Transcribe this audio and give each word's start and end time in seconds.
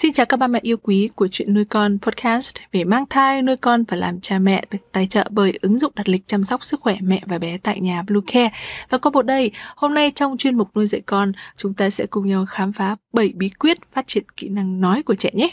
Xin 0.00 0.12
chào 0.12 0.26
các 0.26 0.36
ba 0.36 0.46
mẹ 0.46 0.58
yêu 0.62 0.76
quý 0.82 1.10
của 1.14 1.28
chuyện 1.28 1.54
nuôi 1.54 1.64
con 1.64 1.98
podcast 2.02 2.54
về 2.72 2.84
mang 2.84 3.04
thai, 3.10 3.42
nuôi 3.42 3.56
con 3.56 3.84
và 3.88 3.96
làm 3.96 4.20
cha 4.20 4.38
mẹ 4.38 4.64
được 4.70 4.78
tài 4.92 5.06
trợ 5.06 5.28
bởi 5.30 5.58
ứng 5.62 5.78
dụng 5.78 5.92
đặt 5.96 6.08
lịch 6.08 6.22
chăm 6.26 6.44
sóc 6.44 6.64
sức 6.64 6.80
khỏe 6.80 6.96
mẹ 7.02 7.20
và 7.26 7.38
bé 7.38 7.58
tại 7.58 7.80
nhà 7.80 8.02
Blue 8.02 8.20
Care. 8.26 8.50
Và 8.90 8.98
có 8.98 9.10
bộ 9.10 9.22
đây, 9.22 9.50
hôm 9.76 9.94
nay 9.94 10.12
trong 10.14 10.36
chuyên 10.36 10.56
mục 10.56 10.68
nuôi 10.74 10.86
dạy 10.86 11.00
con, 11.06 11.32
chúng 11.56 11.74
ta 11.74 11.90
sẽ 11.90 12.06
cùng 12.06 12.28
nhau 12.28 12.46
khám 12.48 12.72
phá 12.72 12.96
7 13.12 13.32
bí 13.34 13.48
quyết 13.48 13.78
phát 13.92 14.06
triển 14.06 14.24
kỹ 14.36 14.48
năng 14.48 14.80
nói 14.80 15.02
của 15.02 15.14
trẻ 15.14 15.30
nhé. 15.32 15.50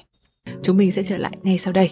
Chúng 0.63 0.77
mình 0.77 0.91
sẽ 0.91 1.03
trở 1.03 1.17
lại 1.17 1.37
ngay 1.43 1.57
sau 1.59 1.73
đây. 1.73 1.91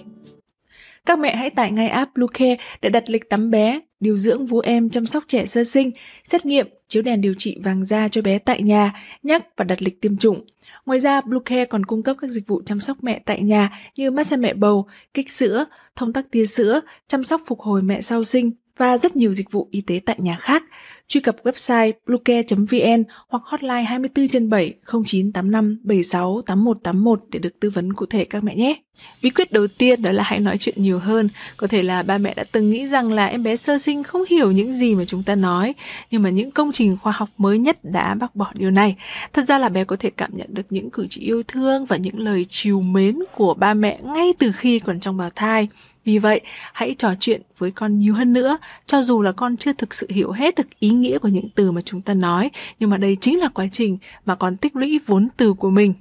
Các 1.05 1.19
mẹ 1.19 1.35
hãy 1.35 1.49
tải 1.49 1.71
ngay 1.71 1.89
app 1.89 2.15
Bluecare 2.15 2.55
để 2.81 2.89
đặt 2.89 3.09
lịch 3.09 3.29
tắm 3.29 3.51
bé, 3.51 3.79
điều 3.99 4.17
dưỡng 4.17 4.45
vú 4.45 4.59
em 4.59 4.89
chăm 4.89 5.05
sóc 5.05 5.23
trẻ 5.27 5.45
sơ 5.45 5.63
sinh, 5.63 5.91
xét 6.25 6.45
nghiệm, 6.45 6.67
chiếu 6.87 7.03
đèn 7.03 7.21
điều 7.21 7.33
trị 7.37 7.57
vàng 7.63 7.85
da 7.85 8.07
cho 8.07 8.21
bé 8.21 8.39
tại 8.39 8.61
nhà, 8.61 8.93
nhắc 9.23 9.45
và 9.57 9.65
đặt 9.65 9.81
lịch 9.81 10.01
tiêm 10.01 10.17
chủng. 10.17 10.45
Ngoài 10.85 10.99
ra, 10.99 11.21
Bluecare 11.21 11.65
còn 11.65 11.85
cung 11.85 12.03
cấp 12.03 12.17
các 12.21 12.31
dịch 12.31 12.47
vụ 12.47 12.61
chăm 12.65 12.81
sóc 12.81 12.97
mẹ 13.01 13.19
tại 13.25 13.41
nhà 13.41 13.71
như 13.95 14.11
massage 14.11 14.41
mẹ 14.41 14.53
bầu, 14.53 14.87
kích 15.13 15.31
sữa, 15.31 15.65
thông 15.95 16.13
tắc 16.13 16.31
tia 16.31 16.45
sữa, 16.45 16.81
chăm 17.07 17.23
sóc 17.23 17.41
phục 17.45 17.59
hồi 17.59 17.81
mẹ 17.81 18.01
sau 18.01 18.23
sinh 18.23 18.51
và 18.77 18.97
rất 18.97 19.15
nhiều 19.15 19.33
dịch 19.33 19.51
vụ 19.51 19.67
y 19.71 19.81
tế 19.81 19.99
tại 20.05 20.15
nhà 20.19 20.37
khác. 20.39 20.63
Truy 21.07 21.21
cập 21.21 21.35
website 21.43 21.91
bluecare.vn 22.05 23.03
hoặc 23.27 23.43
hotline 23.45 23.81
24 23.81 24.27
trên 24.27 24.49
7 24.49 24.73
0985 25.05 25.79
76 25.83 26.41
8181 26.45 27.19
để 27.31 27.39
được 27.39 27.59
tư 27.59 27.69
vấn 27.69 27.93
cụ 27.93 28.05
thể 28.05 28.25
các 28.25 28.43
mẹ 28.43 28.55
nhé. 28.55 28.75
Bí 29.21 29.29
quyết 29.29 29.51
đầu 29.51 29.67
tiên 29.67 30.01
đó 30.01 30.11
là 30.11 30.23
hãy 30.23 30.39
nói 30.39 30.57
chuyện 30.57 30.75
nhiều 30.77 30.99
hơn. 30.99 31.29
Có 31.57 31.67
thể 31.67 31.81
là 31.81 32.03
ba 32.03 32.17
mẹ 32.17 32.33
đã 32.33 32.43
từng 32.51 32.71
nghĩ 32.71 32.87
rằng 32.87 33.13
là 33.13 33.25
em 33.25 33.43
bé 33.43 33.55
sơ 33.55 33.77
sinh 33.77 34.03
không 34.03 34.23
hiểu 34.29 34.51
những 34.51 34.73
gì 34.73 34.95
mà 34.95 35.05
chúng 35.05 35.23
ta 35.23 35.35
nói, 35.35 35.73
nhưng 36.11 36.21
mà 36.21 36.29
những 36.29 36.51
công 36.51 36.71
trình 36.71 36.97
khoa 37.01 37.13
học 37.15 37.29
mới 37.37 37.57
nhất 37.57 37.77
đã 37.83 38.15
bác 38.15 38.35
bỏ 38.35 38.51
điều 38.53 38.71
này. 38.71 38.95
Thật 39.33 39.45
ra 39.47 39.59
là 39.59 39.69
bé 39.69 39.83
có 39.83 39.95
thể 39.95 40.09
cảm 40.09 40.31
nhận 40.33 40.47
được 40.53 40.65
những 40.69 40.91
cử 40.91 41.07
chỉ 41.09 41.21
yêu 41.21 41.43
thương 41.47 41.85
và 41.85 41.97
những 41.97 42.19
lời 42.19 42.45
chiều 42.49 42.81
mến 42.81 43.19
của 43.35 43.53
ba 43.53 43.73
mẹ 43.73 43.99
ngay 44.03 44.33
từ 44.39 44.51
khi 44.51 44.79
còn 44.79 44.99
trong 44.99 45.17
bào 45.17 45.29
thai. 45.35 45.67
Vì 46.05 46.17
vậy, 46.19 46.41
hãy 46.73 46.95
trò 46.97 47.13
chuyện 47.19 47.41
với 47.57 47.71
con 47.71 47.97
nhiều 47.97 48.13
hơn 48.13 48.33
nữa, 48.33 48.57
cho 48.85 49.03
dù 49.03 49.21
là 49.21 49.31
con 49.31 49.57
chưa 49.57 49.73
thực 49.73 49.93
sự 49.93 50.07
hiểu 50.09 50.31
hết 50.31 50.55
được 50.55 50.79
ý 50.79 50.89
nghĩa 50.89 51.17
của 51.17 51.27
những 51.27 51.49
từ 51.55 51.71
mà 51.71 51.81
chúng 51.81 52.01
ta 52.01 52.13
nói, 52.13 52.51
nhưng 52.79 52.89
mà 52.89 52.97
đây 52.97 53.17
chính 53.21 53.39
là 53.39 53.47
quá 53.47 53.65
trình 53.71 53.97
mà 54.25 54.35
con 54.35 54.57
tích 54.57 54.75
lũy 54.75 54.99
vốn 55.05 55.27
từ 55.37 55.53
của 55.53 55.69
mình. 55.69 55.93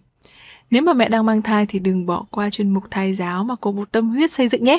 Nếu 0.71 0.83
mà 0.83 0.93
mẹ 0.93 1.09
đang 1.09 1.27
mang 1.27 1.43
thai 1.43 1.67
thì 1.67 1.79
đừng 1.79 2.07
bỏ 2.07 2.25
qua 2.31 2.51
chuyên 2.51 2.71
mục 2.71 2.85
thai 2.91 3.15
giáo 3.15 3.45
mà 3.45 3.55
cô 3.61 3.73
một 3.73 3.93
tâm 3.93 4.11
huyết 4.11 4.33
xây 4.33 4.49
dựng 4.49 4.65
nhé. 4.65 4.79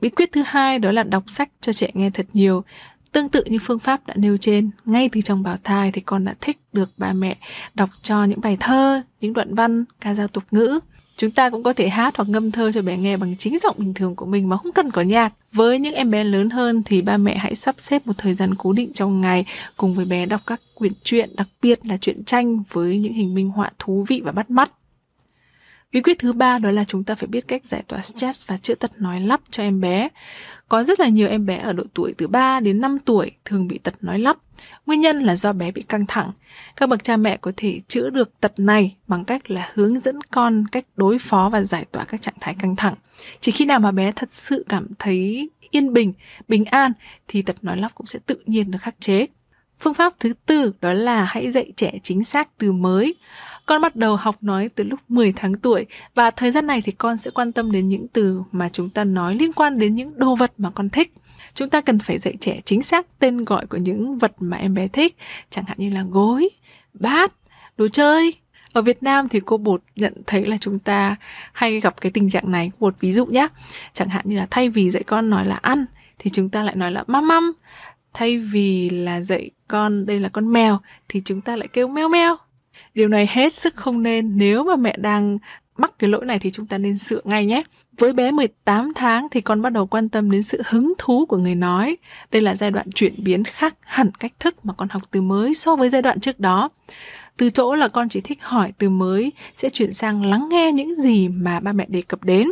Bí 0.00 0.08
quyết 0.08 0.32
thứ 0.32 0.42
hai 0.46 0.78
đó 0.78 0.92
là 0.92 1.02
đọc 1.02 1.24
sách 1.26 1.48
cho 1.60 1.72
trẻ 1.72 1.90
nghe 1.94 2.10
thật 2.10 2.26
nhiều. 2.32 2.64
Tương 3.12 3.28
tự 3.28 3.44
như 3.46 3.58
phương 3.62 3.78
pháp 3.78 4.06
đã 4.06 4.14
nêu 4.16 4.36
trên, 4.36 4.70
ngay 4.84 5.08
từ 5.12 5.20
trong 5.20 5.42
bào 5.42 5.56
thai 5.64 5.92
thì 5.92 6.00
con 6.00 6.24
đã 6.24 6.34
thích 6.40 6.58
được 6.72 6.90
ba 6.96 7.12
mẹ 7.12 7.36
đọc 7.74 7.90
cho 8.02 8.24
những 8.24 8.40
bài 8.40 8.56
thơ, 8.60 9.02
những 9.20 9.32
đoạn 9.32 9.54
văn, 9.54 9.84
ca 10.00 10.14
dao 10.14 10.28
tục 10.28 10.44
ngữ. 10.50 10.80
Chúng 11.16 11.30
ta 11.30 11.50
cũng 11.50 11.62
có 11.62 11.72
thể 11.72 11.88
hát 11.88 12.16
hoặc 12.16 12.28
ngâm 12.28 12.50
thơ 12.50 12.72
cho 12.72 12.82
bé 12.82 12.96
nghe 12.96 13.16
bằng 13.16 13.36
chính 13.36 13.58
giọng 13.62 13.76
bình 13.78 13.94
thường 13.94 14.16
của 14.16 14.26
mình 14.26 14.48
mà 14.48 14.56
không 14.56 14.72
cần 14.72 14.90
có 14.90 15.02
nhạc. 15.02 15.32
Với 15.52 15.78
những 15.78 15.94
em 15.94 16.10
bé 16.10 16.24
lớn 16.24 16.50
hơn 16.50 16.82
thì 16.84 17.02
ba 17.02 17.16
mẹ 17.16 17.36
hãy 17.36 17.54
sắp 17.54 17.74
xếp 17.78 18.06
một 18.06 18.12
thời 18.18 18.34
gian 18.34 18.54
cố 18.54 18.72
định 18.72 18.92
trong 18.92 19.20
ngày 19.20 19.46
cùng 19.76 19.94
với 19.94 20.04
bé 20.04 20.26
đọc 20.26 20.40
các 20.46 20.60
quyển 20.74 20.92
truyện, 21.04 21.36
đặc 21.36 21.48
biệt 21.62 21.86
là 21.86 21.96
truyện 21.96 22.24
tranh 22.24 22.62
với 22.72 22.98
những 22.98 23.12
hình 23.12 23.34
minh 23.34 23.48
họa 23.48 23.70
thú 23.78 24.04
vị 24.08 24.22
và 24.24 24.32
bắt 24.32 24.50
mắt. 24.50 24.72
Bí 25.92 26.00
quyết 26.02 26.18
thứ 26.18 26.32
ba 26.32 26.58
đó 26.58 26.70
là 26.70 26.84
chúng 26.84 27.04
ta 27.04 27.14
phải 27.14 27.26
biết 27.26 27.48
cách 27.48 27.62
giải 27.64 27.82
tỏa 27.88 28.02
stress 28.02 28.46
và 28.46 28.56
chữa 28.56 28.74
tật 28.74 28.90
nói 29.00 29.20
lắp 29.20 29.40
cho 29.50 29.62
em 29.62 29.80
bé. 29.80 30.08
Có 30.68 30.84
rất 30.84 31.00
là 31.00 31.08
nhiều 31.08 31.28
em 31.28 31.46
bé 31.46 31.56
ở 31.56 31.72
độ 31.72 31.84
tuổi 31.94 32.14
từ 32.18 32.28
3 32.28 32.60
đến 32.60 32.80
5 32.80 32.98
tuổi 32.98 33.32
thường 33.44 33.68
bị 33.68 33.78
tật 33.78 33.94
nói 34.00 34.18
lắp. 34.18 34.36
Nguyên 34.86 35.00
nhân 35.00 35.22
là 35.22 35.36
do 35.36 35.52
bé 35.52 35.70
bị 35.70 35.82
căng 35.82 36.06
thẳng. 36.06 36.30
Các 36.76 36.88
bậc 36.88 37.04
cha 37.04 37.16
mẹ 37.16 37.36
có 37.36 37.52
thể 37.56 37.80
chữa 37.88 38.10
được 38.10 38.40
tật 38.40 38.52
này 38.58 38.96
bằng 39.06 39.24
cách 39.24 39.50
là 39.50 39.70
hướng 39.74 40.00
dẫn 40.00 40.20
con 40.30 40.64
cách 40.72 40.84
đối 40.96 41.18
phó 41.18 41.48
và 41.48 41.62
giải 41.62 41.84
tỏa 41.92 42.04
các 42.04 42.22
trạng 42.22 42.34
thái 42.40 42.56
căng 42.58 42.76
thẳng. 42.76 42.94
Chỉ 43.40 43.52
khi 43.52 43.64
nào 43.64 43.80
mà 43.80 43.92
bé 43.92 44.12
thật 44.16 44.32
sự 44.32 44.64
cảm 44.68 44.86
thấy 44.98 45.50
yên 45.70 45.92
bình, 45.92 46.12
bình 46.48 46.64
an 46.64 46.92
thì 47.28 47.42
tật 47.42 47.56
nói 47.62 47.76
lắp 47.76 47.92
cũng 47.94 48.06
sẽ 48.06 48.18
tự 48.26 48.38
nhiên 48.46 48.70
được 48.70 48.78
khắc 48.82 49.00
chế. 49.00 49.26
Phương 49.80 49.94
pháp 49.94 50.14
thứ 50.20 50.32
tư 50.46 50.72
đó 50.80 50.92
là 50.92 51.24
hãy 51.24 51.50
dạy 51.50 51.72
trẻ 51.76 51.92
chính 52.02 52.24
xác 52.24 52.58
từ 52.58 52.72
mới. 52.72 53.14
Con 53.66 53.80
bắt 53.80 53.96
đầu 53.96 54.16
học 54.16 54.36
nói 54.40 54.70
từ 54.74 54.84
lúc 54.84 55.00
10 55.08 55.32
tháng 55.36 55.54
tuổi 55.54 55.86
và 56.14 56.30
thời 56.30 56.50
gian 56.50 56.66
này 56.66 56.80
thì 56.80 56.92
con 56.92 57.16
sẽ 57.16 57.30
quan 57.30 57.52
tâm 57.52 57.72
đến 57.72 57.88
những 57.88 58.08
từ 58.08 58.42
mà 58.52 58.68
chúng 58.68 58.90
ta 58.90 59.04
nói 59.04 59.34
liên 59.34 59.52
quan 59.52 59.78
đến 59.78 59.94
những 59.94 60.18
đồ 60.18 60.36
vật 60.36 60.52
mà 60.58 60.70
con 60.70 60.88
thích. 60.88 61.12
Chúng 61.54 61.70
ta 61.70 61.80
cần 61.80 61.98
phải 61.98 62.18
dạy 62.18 62.34
trẻ 62.40 62.60
chính 62.64 62.82
xác 62.82 63.06
tên 63.18 63.44
gọi 63.44 63.66
của 63.66 63.76
những 63.76 64.18
vật 64.18 64.32
mà 64.38 64.56
em 64.56 64.74
bé 64.74 64.88
thích, 64.88 65.16
chẳng 65.50 65.64
hạn 65.64 65.76
như 65.80 65.90
là 65.90 66.04
gối, 66.10 66.48
bát, 66.94 67.32
đồ 67.76 67.88
chơi. 67.88 68.34
Ở 68.72 68.82
Việt 68.82 69.02
Nam 69.02 69.28
thì 69.28 69.40
cô 69.46 69.56
Bột 69.56 69.82
nhận 69.96 70.12
thấy 70.26 70.46
là 70.46 70.56
chúng 70.60 70.78
ta 70.78 71.16
hay 71.52 71.80
gặp 71.80 72.00
cái 72.00 72.12
tình 72.12 72.30
trạng 72.30 72.50
này. 72.50 72.70
Một 72.80 72.94
ví 73.00 73.12
dụ 73.12 73.26
nhé, 73.26 73.48
chẳng 73.92 74.08
hạn 74.08 74.24
như 74.28 74.36
là 74.36 74.46
thay 74.50 74.68
vì 74.68 74.90
dạy 74.90 75.02
con 75.02 75.30
nói 75.30 75.46
là 75.46 75.56
ăn 75.56 75.84
thì 76.18 76.30
chúng 76.30 76.48
ta 76.48 76.62
lại 76.62 76.76
nói 76.76 76.92
là 76.92 77.04
măm 77.06 77.28
măm. 77.28 77.52
Thay 78.14 78.38
vì 78.38 78.90
là 78.90 79.20
dạy 79.20 79.50
con 79.68 80.06
đây 80.06 80.20
là 80.20 80.28
con 80.28 80.52
mèo 80.52 80.78
thì 81.08 81.22
chúng 81.24 81.40
ta 81.40 81.56
lại 81.56 81.68
kêu 81.68 81.88
meo 81.88 82.08
meo 82.08 82.36
Điều 82.96 83.08
này 83.08 83.26
hết 83.30 83.54
sức 83.54 83.76
không 83.76 84.02
nên 84.02 84.38
nếu 84.38 84.64
mà 84.64 84.76
mẹ 84.76 84.96
đang 84.98 85.38
mắc 85.76 85.92
cái 85.98 86.10
lỗi 86.10 86.24
này 86.24 86.38
thì 86.38 86.50
chúng 86.50 86.66
ta 86.66 86.78
nên 86.78 86.98
sửa 86.98 87.20
ngay 87.24 87.46
nhé. 87.46 87.62
Với 87.98 88.12
bé 88.12 88.30
18 88.30 88.92
tháng 88.94 89.28
thì 89.30 89.40
con 89.40 89.62
bắt 89.62 89.72
đầu 89.72 89.86
quan 89.86 90.08
tâm 90.08 90.30
đến 90.30 90.42
sự 90.42 90.62
hứng 90.66 90.92
thú 90.98 91.26
của 91.26 91.36
người 91.36 91.54
nói. 91.54 91.96
Đây 92.30 92.42
là 92.42 92.56
giai 92.56 92.70
đoạn 92.70 92.90
chuyển 92.94 93.14
biến 93.18 93.44
khác 93.44 93.76
hẳn 93.80 94.10
cách 94.20 94.32
thức 94.40 94.64
mà 94.64 94.72
con 94.72 94.88
học 94.88 95.02
từ 95.10 95.20
mới 95.22 95.54
so 95.54 95.76
với 95.76 95.88
giai 95.88 96.02
đoạn 96.02 96.20
trước 96.20 96.40
đó. 96.40 96.68
Từ 97.36 97.50
chỗ 97.50 97.74
là 97.74 97.88
con 97.88 98.08
chỉ 98.08 98.20
thích 98.20 98.38
hỏi 98.42 98.72
từ 98.78 98.88
mới 98.88 99.32
sẽ 99.56 99.68
chuyển 99.68 99.92
sang 99.92 100.26
lắng 100.26 100.48
nghe 100.50 100.72
những 100.72 100.94
gì 100.94 101.28
mà 101.28 101.60
ba 101.60 101.72
mẹ 101.72 101.86
đề 101.88 102.02
cập 102.02 102.24
đến. 102.24 102.48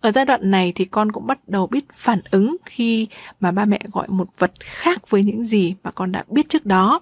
Ở 0.00 0.10
giai 0.10 0.24
đoạn 0.24 0.50
này 0.50 0.72
thì 0.74 0.84
con 0.84 1.12
cũng 1.12 1.26
bắt 1.26 1.48
đầu 1.48 1.66
biết 1.66 1.84
phản 1.94 2.20
ứng 2.30 2.56
khi 2.64 3.08
mà 3.40 3.52
ba 3.52 3.64
mẹ 3.64 3.80
gọi 3.92 4.08
một 4.08 4.28
vật 4.38 4.52
khác 4.60 5.10
với 5.10 5.22
những 5.22 5.46
gì 5.46 5.74
mà 5.82 5.90
con 5.90 6.12
đã 6.12 6.24
biết 6.28 6.48
trước 6.48 6.66
đó. 6.66 7.00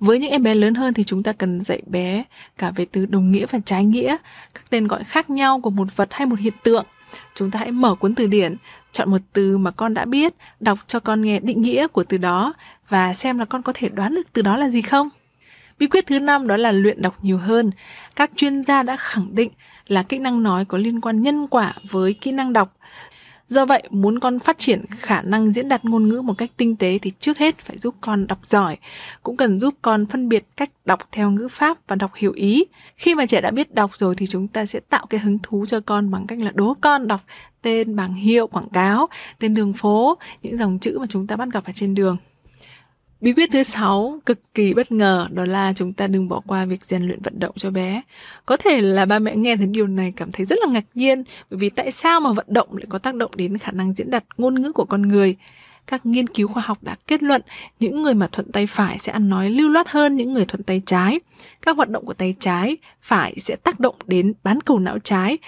Với 0.00 0.18
những 0.18 0.30
em 0.30 0.42
bé 0.42 0.54
lớn 0.54 0.74
hơn 0.74 0.94
thì 0.94 1.04
chúng 1.04 1.22
ta 1.22 1.32
cần 1.32 1.60
dạy 1.60 1.82
bé 1.86 2.24
cả 2.58 2.70
về 2.70 2.86
từ 2.92 3.06
đồng 3.06 3.30
nghĩa 3.30 3.46
và 3.50 3.58
trái 3.64 3.84
nghĩa, 3.84 4.16
các 4.54 4.70
tên 4.70 4.86
gọi 4.86 5.04
khác 5.04 5.30
nhau 5.30 5.60
của 5.60 5.70
một 5.70 5.96
vật 5.96 6.08
hay 6.10 6.26
một 6.26 6.38
hiện 6.38 6.54
tượng. 6.62 6.84
Chúng 7.34 7.50
ta 7.50 7.58
hãy 7.58 7.72
mở 7.72 7.94
cuốn 7.94 8.14
từ 8.14 8.26
điển, 8.26 8.56
chọn 8.92 9.10
một 9.10 9.20
từ 9.32 9.58
mà 9.58 9.70
con 9.70 9.94
đã 9.94 10.04
biết, 10.04 10.34
đọc 10.60 10.78
cho 10.86 11.00
con 11.00 11.22
nghe 11.22 11.40
định 11.40 11.62
nghĩa 11.62 11.86
của 11.86 12.04
từ 12.04 12.16
đó 12.16 12.54
và 12.88 13.14
xem 13.14 13.38
là 13.38 13.44
con 13.44 13.62
có 13.62 13.72
thể 13.76 13.88
đoán 13.88 14.14
được 14.14 14.32
từ 14.32 14.42
đó 14.42 14.56
là 14.56 14.68
gì 14.68 14.82
không. 14.82 15.08
Bí 15.78 15.86
quyết 15.86 16.06
thứ 16.06 16.18
năm 16.18 16.46
đó 16.46 16.56
là 16.56 16.72
luyện 16.72 17.02
đọc 17.02 17.18
nhiều 17.22 17.38
hơn. 17.38 17.70
Các 18.16 18.30
chuyên 18.36 18.64
gia 18.64 18.82
đã 18.82 18.96
khẳng 18.96 19.34
định 19.34 19.50
là 19.86 20.02
kỹ 20.02 20.18
năng 20.18 20.42
nói 20.42 20.64
có 20.64 20.78
liên 20.78 21.00
quan 21.00 21.22
nhân 21.22 21.46
quả 21.46 21.74
với 21.90 22.14
kỹ 22.14 22.32
năng 22.32 22.52
đọc. 22.52 22.76
Do 23.48 23.66
vậy, 23.66 23.82
muốn 23.90 24.18
con 24.18 24.38
phát 24.38 24.58
triển 24.58 24.84
khả 24.90 25.22
năng 25.22 25.52
diễn 25.52 25.68
đạt 25.68 25.84
ngôn 25.84 26.08
ngữ 26.08 26.20
một 26.20 26.38
cách 26.38 26.50
tinh 26.56 26.76
tế 26.76 26.98
thì 27.02 27.12
trước 27.20 27.38
hết 27.38 27.58
phải 27.58 27.78
giúp 27.78 27.94
con 28.00 28.26
đọc 28.26 28.38
giỏi, 28.44 28.76
cũng 29.22 29.36
cần 29.36 29.60
giúp 29.60 29.74
con 29.82 30.06
phân 30.06 30.28
biệt 30.28 30.44
cách 30.56 30.70
đọc 30.84 31.00
theo 31.12 31.30
ngữ 31.30 31.48
pháp 31.50 31.78
và 31.86 31.96
đọc 31.96 32.10
hiểu 32.14 32.32
ý. 32.32 32.64
Khi 32.96 33.14
mà 33.14 33.26
trẻ 33.26 33.40
đã 33.40 33.50
biết 33.50 33.74
đọc 33.74 33.90
rồi 33.96 34.14
thì 34.14 34.26
chúng 34.26 34.48
ta 34.48 34.66
sẽ 34.66 34.80
tạo 34.80 35.06
cái 35.06 35.20
hứng 35.20 35.38
thú 35.42 35.66
cho 35.68 35.80
con 35.80 36.10
bằng 36.10 36.26
cách 36.26 36.38
là 36.38 36.50
đố 36.54 36.74
con 36.80 37.08
đọc 37.08 37.20
tên 37.62 37.96
bảng 37.96 38.14
hiệu 38.14 38.46
quảng 38.46 38.68
cáo, 38.68 39.08
tên 39.38 39.54
đường 39.54 39.72
phố, 39.72 40.18
những 40.42 40.56
dòng 40.56 40.78
chữ 40.78 40.98
mà 40.98 41.06
chúng 41.08 41.26
ta 41.26 41.36
bắt 41.36 41.48
gặp 41.52 41.64
ở 41.64 41.72
trên 41.74 41.94
đường. 41.94 42.16
Bí 43.20 43.32
quyết 43.32 43.50
thứ 43.52 43.62
sáu 43.62 44.20
cực 44.26 44.54
kỳ 44.54 44.74
bất 44.74 44.92
ngờ 44.92 45.26
đó 45.30 45.44
là 45.44 45.72
chúng 45.76 45.92
ta 45.92 46.06
đừng 46.06 46.28
bỏ 46.28 46.40
qua 46.46 46.64
việc 46.64 46.84
rèn 46.84 47.02
luyện 47.02 47.22
vận 47.22 47.38
động 47.38 47.54
cho 47.56 47.70
bé. 47.70 48.02
Có 48.46 48.56
thể 48.56 48.80
là 48.80 49.06
ba 49.06 49.18
mẹ 49.18 49.36
nghe 49.36 49.56
thấy 49.56 49.66
điều 49.66 49.86
này 49.86 50.12
cảm 50.16 50.32
thấy 50.32 50.46
rất 50.46 50.58
là 50.60 50.72
ngạc 50.72 50.84
nhiên, 50.94 51.24
bởi 51.50 51.58
vì 51.58 51.70
tại 51.70 51.92
sao 51.92 52.20
mà 52.20 52.32
vận 52.32 52.46
động 52.48 52.76
lại 52.76 52.86
có 52.88 52.98
tác 52.98 53.14
động 53.14 53.30
đến 53.36 53.58
khả 53.58 53.72
năng 53.72 53.92
diễn 53.92 54.10
đạt 54.10 54.24
ngôn 54.38 54.62
ngữ 54.62 54.72
của 54.72 54.84
con 54.84 55.02
người. 55.02 55.36
Các 55.86 56.06
nghiên 56.06 56.26
cứu 56.26 56.48
khoa 56.48 56.62
học 56.66 56.78
đã 56.82 56.96
kết 57.06 57.22
luận 57.22 57.42
những 57.80 58.02
người 58.02 58.14
mà 58.14 58.28
thuận 58.32 58.52
tay 58.52 58.66
phải 58.66 58.98
sẽ 58.98 59.12
ăn 59.12 59.28
nói 59.28 59.50
lưu 59.50 59.68
loát 59.68 59.88
hơn 59.88 60.16
những 60.16 60.32
người 60.32 60.44
thuận 60.44 60.62
tay 60.62 60.82
trái. 60.86 61.20
Các 61.62 61.76
hoạt 61.76 61.88
động 61.88 62.06
của 62.06 62.14
tay 62.14 62.34
trái 62.40 62.76
phải 63.02 63.34
sẽ 63.40 63.56
tác 63.56 63.80
động 63.80 63.94
đến 64.06 64.32
bán 64.42 64.60
cầu 64.60 64.78
não 64.78 64.98
trái 64.98 65.38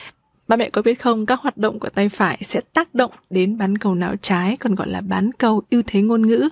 Ba 0.50 0.56
mẹ 0.56 0.70
có 0.70 0.82
biết 0.82 1.00
không, 1.00 1.26
các 1.26 1.40
hoạt 1.40 1.56
động 1.56 1.78
của 1.78 1.88
tay 1.88 2.08
phải 2.08 2.38
sẽ 2.42 2.60
tác 2.72 2.94
động 2.94 3.10
đến 3.30 3.58
bán 3.58 3.78
cầu 3.78 3.94
não 3.94 4.14
trái, 4.22 4.56
còn 4.56 4.74
gọi 4.74 4.88
là 4.88 5.00
bán 5.00 5.30
cầu 5.32 5.62
ưu 5.70 5.82
thế 5.86 6.02
ngôn 6.02 6.26
ngữ. 6.26 6.48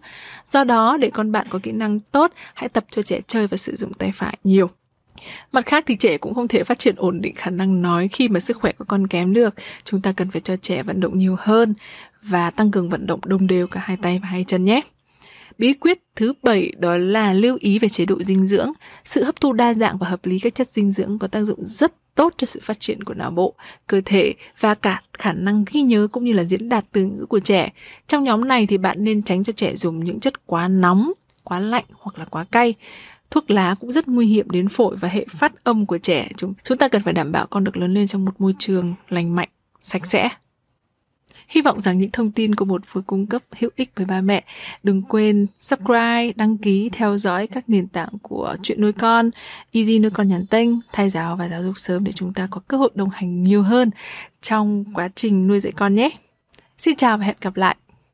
Do 0.50 0.64
đó, 0.64 0.96
để 0.96 1.10
con 1.10 1.32
bạn 1.32 1.46
có 1.50 1.58
kỹ 1.62 1.72
năng 1.72 2.00
tốt, 2.00 2.32
hãy 2.54 2.68
tập 2.68 2.84
cho 2.90 3.02
trẻ 3.02 3.20
chơi 3.26 3.46
và 3.46 3.56
sử 3.56 3.76
dụng 3.76 3.94
tay 3.94 4.12
phải 4.14 4.38
nhiều. 4.44 4.70
Mặt 5.52 5.66
khác 5.66 5.84
thì 5.86 5.96
trẻ 5.96 6.18
cũng 6.18 6.34
không 6.34 6.48
thể 6.48 6.64
phát 6.64 6.78
triển 6.78 6.94
ổn 6.98 7.20
định 7.20 7.34
khả 7.34 7.50
năng 7.50 7.82
nói 7.82 8.08
khi 8.12 8.28
mà 8.28 8.40
sức 8.40 8.56
khỏe 8.56 8.72
của 8.72 8.84
con 8.84 9.06
kém 9.06 9.32
được. 9.32 9.54
Chúng 9.84 10.00
ta 10.00 10.12
cần 10.12 10.30
phải 10.30 10.40
cho 10.40 10.56
trẻ 10.56 10.82
vận 10.82 11.00
động 11.00 11.18
nhiều 11.18 11.36
hơn 11.38 11.74
và 12.22 12.50
tăng 12.50 12.70
cường 12.70 12.90
vận 12.90 13.06
động 13.06 13.20
đồng 13.24 13.46
đều 13.46 13.66
cả 13.66 13.80
hai 13.84 13.96
tay 14.02 14.18
và 14.22 14.28
hai 14.28 14.44
chân 14.48 14.64
nhé. 14.64 14.80
Bí 15.58 15.72
quyết 15.72 15.98
thứ 16.16 16.32
bảy 16.42 16.72
đó 16.78 16.96
là 16.96 17.32
lưu 17.32 17.56
ý 17.60 17.78
về 17.78 17.88
chế 17.88 18.06
độ 18.06 18.22
dinh 18.22 18.46
dưỡng. 18.46 18.72
Sự 19.04 19.24
hấp 19.24 19.40
thu 19.40 19.52
đa 19.52 19.74
dạng 19.74 19.98
và 19.98 20.08
hợp 20.08 20.26
lý 20.26 20.38
các 20.38 20.54
chất 20.54 20.68
dinh 20.68 20.92
dưỡng 20.92 21.18
có 21.18 21.26
tác 21.26 21.44
dụng 21.44 21.64
rất 21.64 21.92
tốt 22.18 22.34
cho 22.36 22.46
sự 22.46 22.60
phát 22.62 22.80
triển 22.80 23.04
của 23.04 23.14
não 23.14 23.30
bộ, 23.30 23.54
cơ 23.86 24.00
thể 24.04 24.34
và 24.60 24.74
cả 24.74 25.02
khả 25.12 25.32
năng 25.32 25.64
ghi 25.72 25.82
nhớ 25.82 26.08
cũng 26.12 26.24
như 26.24 26.32
là 26.32 26.44
diễn 26.44 26.68
đạt 26.68 26.84
từ 26.92 27.04
ngữ 27.04 27.26
của 27.26 27.40
trẻ. 27.40 27.72
Trong 28.08 28.24
nhóm 28.24 28.48
này 28.48 28.66
thì 28.66 28.78
bạn 28.78 29.04
nên 29.04 29.22
tránh 29.22 29.44
cho 29.44 29.52
trẻ 29.52 29.76
dùng 29.76 30.04
những 30.04 30.20
chất 30.20 30.46
quá 30.46 30.68
nóng, 30.68 31.12
quá 31.44 31.60
lạnh 31.60 31.84
hoặc 31.92 32.18
là 32.18 32.24
quá 32.24 32.44
cay. 32.44 32.74
thuốc 33.30 33.50
lá 33.50 33.74
cũng 33.80 33.92
rất 33.92 34.08
nguy 34.08 34.26
hiểm 34.26 34.50
đến 34.50 34.68
phổi 34.68 34.96
và 34.96 35.08
hệ 35.08 35.26
phát 35.30 35.64
âm 35.64 35.86
của 35.86 35.98
trẻ. 35.98 36.28
Chúng, 36.36 36.54
chúng 36.62 36.78
ta 36.78 36.88
cần 36.88 37.02
phải 37.02 37.12
đảm 37.12 37.32
bảo 37.32 37.46
con 37.46 37.64
được 37.64 37.76
lớn 37.76 37.94
lên 37.94 38.06
trong 38.06 38.24
một 38.24 38.40
môi 38.40 38.54
trường 38.58 38.94
lành 39.08 39.36
mạnh, 39.36 39.48
sạch 39.80 40.06
sẽ. 40.06 40.28
Hy 41.48 41.62
vọng 41.62 41.80
rằng 41.80 41.98
những 41.98 42.10
thông 42.10 42.32
tin 42.32 42.54
của 42.54 42.64
một 42.64 42.82
vừa 42.92 43.00
cung 43.00 43.26
cấp 43.26 43.42
hữu 43.58 43.70
ích 43.76 43.90
với 43.96 44.06
ba 44.06 44.20
mẹ. 44.20 44.44
Đừng 44.82 45.02
quên 45.02 45.46
subscribe, 45.60 46.32
đăng 46.36 46.58
ký, 46.58 46.90
theo 46.92 47.18
dõi 47.18 47.46
các 47.46 47.68
nền 47.68 47.88
tảng 47.88 48.18
của 48.22 48.56
chuyện 48.62 48.80
nuôi 48.80 48.92
con, 48.92 49.30
Easy 49.72 49.98
nuôi 49.98 50.10
con 50.10 50.28
nhắn 50.28 50.46
tênh, 50.46 50.70
thai 50.92 51.10
giáo 51.10 51.36
và 51.36 51.48
giáo 51.48 51.62
dục 51.62 51.78
sớm 51.78 52.04
để 52.04 52.12
chúng 52.12 52.32
ta 52.32 52.48
có 52.50 52.60
cơ 52.68 52.76
hội 52.76 52.90
đồng 52.94 53.10
hành 53.10 53.44
nhiều 53.44 53.62
hơn 53.62 53.90
trong 54.42 54.84
quá 54.94 55.08
trình 55.14 55.46
nuôi 55.46 55.60
dạy 55.60 55.72
con 55.72 55.94
nhé. 55.94 56.10
Xin 56.78 56.96
chào 56.96 57.18
và 57.18 57.24
hẹn 57.24 57.36
gặp 57.40 57.56
lại. 57.56 57.76